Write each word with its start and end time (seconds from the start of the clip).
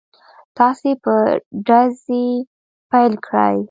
تاسې 0.57 0.89
به 1.03 1.15
ډزې 1.67 2.25
پيل 2.89 3.13
کړئ. 3.25 3.57